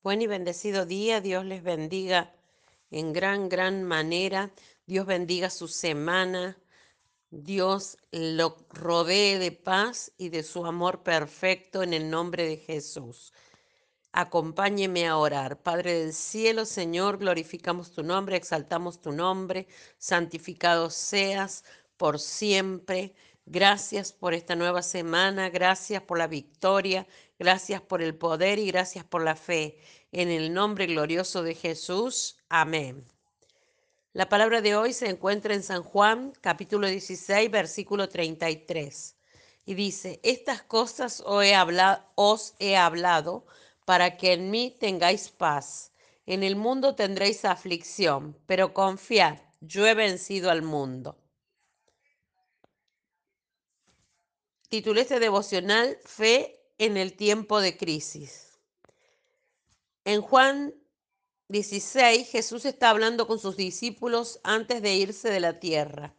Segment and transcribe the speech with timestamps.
[0.00, 2.32] Buen y bendecido día, Dios les bendiga
[2.92, 4.52] en gran, gran manera.
[4.86, 6.56] Dios bendiga su semana.
[7.30, 13.32] Dios lo rodee de paz y de su amor perfecto en el nombre de Jesús.
[14.12, 15.62] Acompáñeme a orar.
[15.62, 19.66] Padre del cielo, Señor, glorificamos tu nombre, exaltamos tu nombre,
[19.98, 21.64] santificado seas
[21.96, 23.16] por siempre.
[23.46, 27.06] Gracias por esta nueva semana, gracias por la victoria,
[27.38, 29.78] gracias por el poder y gracias por la fe.
[30.12, 32.38] En el nombre glorioso de Jesús.
[32.48, 33.06] Amén.
[34.12, 39.16] La palabra de hoy se encuentra en San Juan, capítulo 16, versículo 33.
[39.66, 43.46] Y dice, estas cosas os he hablado,
[43.84, 45.92] para que en mí tengáis paz.
[46.26, 51.16] En el mundo tendréis aflicción, pero confiad, yo he vencido al mundo.
[54.68, 58.58] Titulé este devocional Fe en el tiempo de crisis.
[60.04, 60.74] En Juan
[61.48, 66.14] 16, Jesús está hablando con sus discípulos antes de irse de la tierra.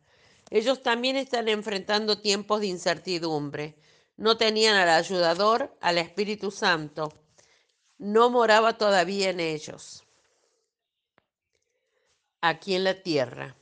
[0.50, 3.76] Ellos también están enfrentando tiempos de incertidumbre.
[4.18, 7.14] No tenían al ayudador, al Espíritu Santo.
[7.98, 10.04] No moraba todavía en ellos,
[12.42, 13.56] aquí en la tierra.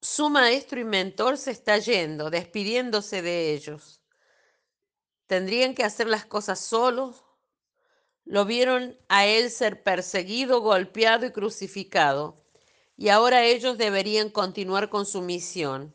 [0.00, 4.03] Su maestro y mentor se está yendo, despidiéndose de ellos.
[5.26, 7.24] Tendrían que hacer las cosas solos,
[8.24, 12.42] lo vieron a él ser perseguido, golpeado y crucificado,
[12.96, 15.94] y ahora ellos deberían continuar con su misión.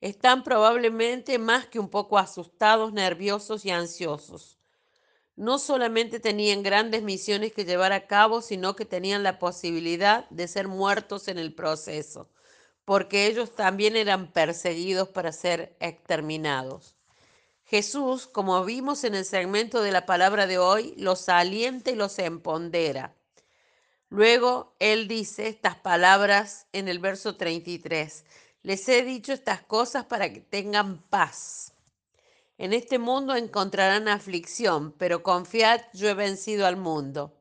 [0.00, 4.58] Están probablemente más que un poco asustados, nerviosos y ansiosos.
[5.36, 10.46] No solamente tenían grandes misiones que llevar a cabo, sino que tenían la posibilidad de
[10.46, 12.30] ser muertos en el proceso,
[12.84, 16.96] porque ellos también eran perseguidos para ser exterminados.
[17.64, 22.18] Jesús, como vimos en el segmento de la palabra de hoy, los alienta y los
[22.18, 23.14] empodera.
[24.10, 28.24] Luego Él dice estas palabras en el verso 33.
[28.62, 31.72] Les he dicho estas cosas para que tengan paz.
[32.58, 37.34] En este mundo encontrarán aflicción, pero confiad, yo he vencido al mundo.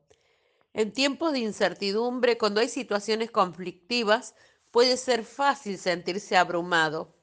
[0.74, 4.36] En tiempos de incertidumbre, cuando hay situaciones conflictivas,
[4.72, 7.14] puede ser fácil sentirse abrumado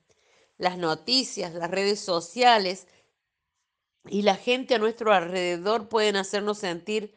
[0.61, 2.87] las noticias, las redes sociales
[4.07, 7.15] y la gente a nuestro alrededor pueden hacernos sentir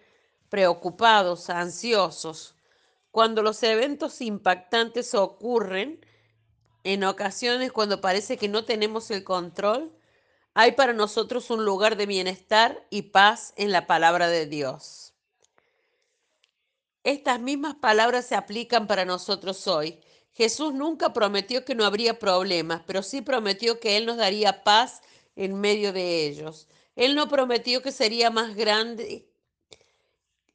[0.48, 2.56] preocupados, ansiosos.
[3.12, 6.06] Cuando los eventos impactantes ocurren,
[6.86, 9.92] en ocasiones cuando parece que no tenemos el control,
[10.54, 15.13] hay para nosotros un lugar de bienestar y paz en la palabra de Dios.
[17.04, 20.00] Estas mismas palabras se aplican para nosotros hoy.
[20.32, 25.02] Jesús nunca prometió que no habría problemas, pero sí prometió que Él nos daría paz
[25.36, 26.68] en medio de ellos.
[26.96, 29.30] Él no prometió que sería más grande.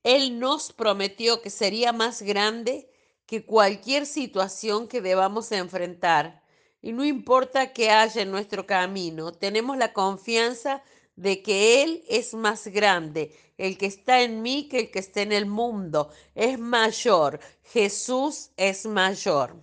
[0.03, 2.91] Él nos prometió que sería más grande
[3.27, 6.43] que cualquier situación que debamos enfrentar.
[6.81, 10.98] Y no importa qué haya en nuestro camino, tenemos la confianza de
[11.43, 15.33] que Él es más grande, el que está en mí que el que está en
[15.33, 16.11] el mundo.
[16.34, 17.41] Es mayor.
[17.65, 19.56] Jesús es mayor.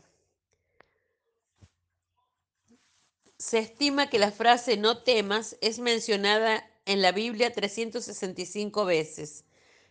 [3.37, 9.45] Se estima que la frase no temas es mencionada en la Biblia 365 veces.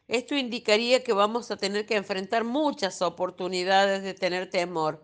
[0.08, 5.02] Esto indicaría que vamos a tener que enfrentar muchas oportunidades de tener temor,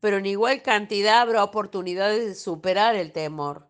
[0.00, 3.68] pero en igual cantidad habrá oportunidades de superar el temor.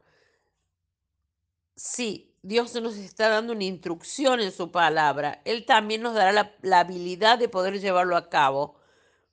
[1.77, 5.41] Sí, Dios nos está dando una instrucción en su palabra.
[5.45, 8.75] Él también nos dará la, la habilidad de poder llevarlo a cabo.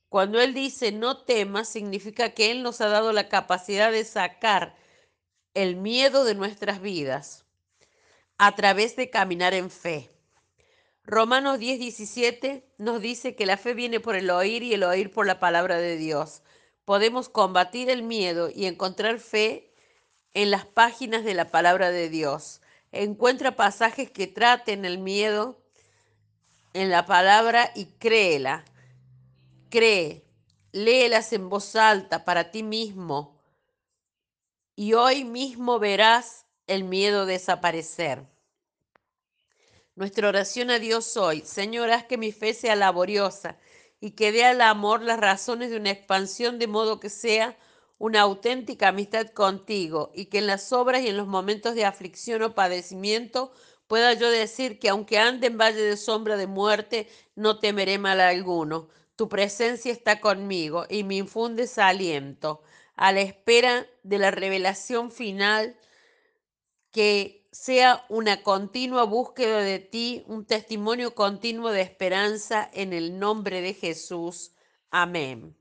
[0.10, 4.76] Cuando Él dice no temas, significa que Él nos ha dado la capacidad de sacar
[5.56, 7.46] el miedo de nuestras vidas
[8.38, 10.10] a través de caminar en fe.
[11.04, 15.12] Romanos 10, 17 nos dice que la fe viene por el oír y el oír
[15.12, 16.44] por la palabra de Dios.
[16.86, 19.74] Podemos combatir el miedo y encontrar fe
[20.36, 22.62] en las páginas de la palabra de Dios.
[22.92, 25.62] Encuentra pasajes que traten el miedo
[26.74, 28.66] en la palabra y créela.
[29.70, 30.26] Cree,
[30.72, 33.40] léelas en voz alta para ti mismo
[34.76, 38.26] y hoy mismo verás el miedo desaparecer.
[39.96, 43.58] Nuestra oración a Dios hoy, Señor, haz que mi fe sea laboriosa
[44.00, 47.58] y que dé al amor las razones de una expansión de modo que sea
[48.00, 52.42] una auténtica amistad contigo y que en las obras y en los momentos de aflicción
[52.42, 53.52] o padecimiento
[53.88, 58.22] pueda yo decir que aunque ande en valle de sombra de muerte, no temeré mal
[58.22, 58.88] alguno.
[59.16, 62.64] Tu presencia está conmigo y me infundes aliento
[62.96, 65.78] a la espera de la revelación final
[66.92, 73.62] que sea una continua búsqueda de ti, un testimonio continuo de esperanza en el nombre
[73.62, 74.54] de Jesús.
[74.90, 75.59] Amén.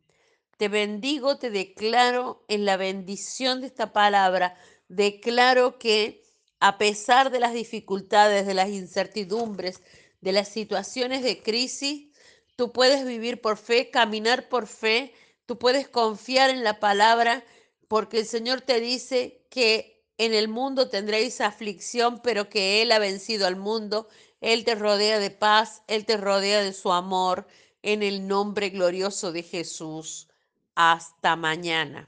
[0.59, 4.57] Te bendigo, te declaro en la bendición de esta palabra,
[4.89, 6.25] declaro que
[6.59, 9.81] a pesar de las dificultades, de las incertidumbres,
[10.21, 12.09] de las situaciones de crisis,
[12.57, 15.13] tú puedes vivir por fe, caminar por fe,
[15.47, 17.45] tú puedes confiar en la palabra,
[17.87, 22.99] porque el Señor te dice que en el mundo tendréis aflicción, pero que Él ha
[22.99, 24.09] vencido al mundo.
[24.41, 27.47] Él te rodea de paz, Él te rodea de su amor,
[27.83, 30.28] en el nombre glorioso de Jesús.
[30.79, 32.07] Hasta mañana.